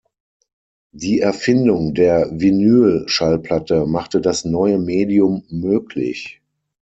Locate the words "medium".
4.79-5.43